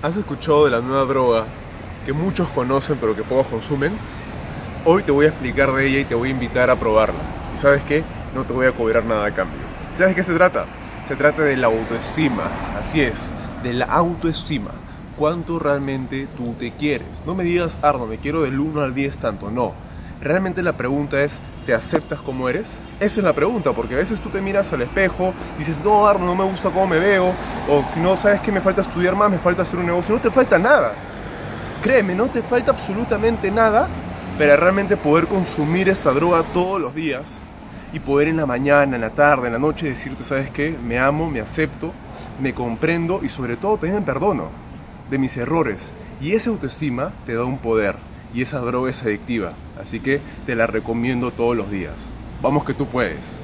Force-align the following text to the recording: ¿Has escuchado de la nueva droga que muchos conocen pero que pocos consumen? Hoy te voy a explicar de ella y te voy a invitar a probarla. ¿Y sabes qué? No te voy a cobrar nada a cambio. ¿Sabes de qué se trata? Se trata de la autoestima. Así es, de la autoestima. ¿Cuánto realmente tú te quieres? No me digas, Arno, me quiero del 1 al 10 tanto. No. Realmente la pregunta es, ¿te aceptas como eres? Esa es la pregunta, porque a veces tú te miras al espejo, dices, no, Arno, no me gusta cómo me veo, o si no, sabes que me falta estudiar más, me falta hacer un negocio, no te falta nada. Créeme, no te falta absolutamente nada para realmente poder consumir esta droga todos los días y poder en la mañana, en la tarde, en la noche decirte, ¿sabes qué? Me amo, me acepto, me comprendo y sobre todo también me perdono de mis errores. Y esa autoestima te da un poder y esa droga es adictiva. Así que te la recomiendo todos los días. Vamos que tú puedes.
¿Has 0.00 0.16
escuchado 0.16 0.64
de 0.64 0.70
la 0.70 0.80
nueva 0.80 1.06
droga 1.06 1.44
que 2.06 2.12
muchos 2.12 2.48
conocen 2.50 2.98
pero 3.00 3.16
que 3.16 3.24
pocos 3.24 3.48
consumen? 3.48 3.90
Hoy 4.84 5.02
te 5.02 5.10
voy 5.10 5.26
a 5.26 5.30
explicar 5.30 5.72
de 5.72 5.88
ella 5.88 5.98
y 5.98 6.04
te 6.04 6.14
voy 6.14 6.28
a 6.28 6.30
invitar 6.30 6.70
a 6.70 6.76
probarla. 6.76 7.18
¿Y 7.52 7.56
sabes 7.56 7.82
qué? 7.82 8.04
No 8.32 8.44
te 8.44 8.52
voy 8.52 8.66
a 8.66 8.72
cobrar 8.72 9.04
nada 9.04 9.26
a 9.26 9.34
cambio. 9.34 9.58
¿Sabes 9.92 10.10
de 10.10 10.14
qué 10.14 10.22
se 10.22 10.34
trata? 10.34 10.66
Se 11.08 11.16
trata 11.16 11.42
de 11.42 11.56
la 11.56 11.66
autoestima. 11.66 12.44
Así 12.78 13.00
es, 13.00 13.32
de 13.64 13.72
la 13.72 13.86
autoestima. 13.86 14.70
¿Cuánto 15.16 15.58
realmente 15.58 16.28
tú 16.36 16.54
te 16.56 16.70
quieres? 16.70 17.24
No 17.26 17.34
me 17.34 17.42
digas, 17.42 17.76
Arno, 17.82 18.06
me 18.06 18.18
quiero 18.18 18.42
del 18.42 18.60
1 18.60 18.80
al 18.80 18.94
10 18.94 19.18
tanto. 19.18 19.50
No. 19.50 19.72
Realmente 20.20 20.62
la 20.62 20.72
pregunta 20.72 21.22
es, 21.22 21.38
¿te 21.64 21.72
aceptas 21.72 22.20
como 22.20 22.48
eres? 22.48 22.80
Esa 22.98 23.20
es 23.20 23.24
la 23.24 23.32
pregunta, 23.32 23.72
porque 23.72 23.94
a 23.94 23.98
veces 23.98 24.20
tú 24.20 24.28
te 24.30 24.40
miras 24.40 24.72
al 24.72 24.82
espejo, 24.82 25.32
dices, 25.56 25.82
no, 25.84 26.06
Arno, 26.06 26.26
no 26.26 26.34
me 26.34 26.44
gusta 26.44 26.70
cómo 26.70 26.88
me 26.88 26.98
veo, 26.98 27.32
o 27.68 27.84
si 27.92 28.00
no, 28.00 28.16
sabes 28.16 28.40
que 28.40 28.50
me 28.50 28.60
falta 28.60 28.82
estudiar 28.82 29.14
más, 29.14 29.30
me 29.30 29.38
falta 29.38 29.62
hacer 29.62 29.78
un 29.78 29.86
negocio, 29.86 30.14
no 30.14 30.20
te 30.20 30.30
falta 30.30 30.58
nada. 30.58 30.92
Créeme, 31.82 32.16
no 32.16 32.26
te 32.26 32.42
falta 32.42 32.72
absolutamente 32.72 33.50
nada 33.52 33.88
para 34.36 34.56
realmente 34.56 34.96
poder 34.96 35.26
consumir 35.28 35.88
esta 35.88 36.12
droga 36.12 36.42
todos 36.52 36.80
los 36.80 36.94
días 36.94 37.38
y 37.92 38.00
poder 38.00 38.28
en 38.28 38.36
la 38.36 38.46
mañana, 38.46 38.96
en 38.96 39.00
la 39.00 39.10
tarde, 39.10 39.46
en 39.46 39.52
la 39.52 39.58
noche 39.60 39.88
decirte, 39.88 40.24
¿sabes 40.24 40.50
qué? 40.50 40.76
Me 40.84 40.98
amo, 40.98 41.30
me 41.30 41.40
acepto, 41.40 41.92
me 42.40 42.52
comprendo 42.54 43.20
y 43.22 43.28
sobre 43.28 43.56
todo 43.56 43.74
también 43.74 44.00
me 44.00 44.06
perdono 44.06 44.48
de 45.08 45.18
mis 45.18 45.36
errores. 45.36 45.92
Y 46.20 46.32
esa 46.32 46.50
autoestima 46.50 47.12
te 47.24 47.34
da 47.34 47.44
un 47.44 47.58
poder 47.58 47.94
y 48.34 48.42
esa 48.42 48.58
droga 48.60 48.90
es 48.90 49.02
adictiva. 49.02 49.52
Así 49.80 50.00
que 50.00 50.20
te 50.46 50.54
la 50.54 50.66
recomiendo 50.66 51.30
todos 51.30 51.56
los 51.56 51.70
días. 51.70 51.94
Vamos 52.42 52.64
que 52.64 52.74
tú 52.74 52.86
puedes. 52.86 53.38